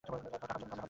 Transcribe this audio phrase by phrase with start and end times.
[0.03, 0.73] তাও টাকার জন্য।